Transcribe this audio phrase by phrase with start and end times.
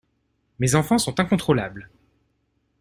[0.57, 1.91] Mes enfants sont incontrôlables.